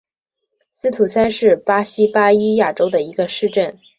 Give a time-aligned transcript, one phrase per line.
[0.71, 3.77] 森图塞是巴西巴伊亚州的一个市镇。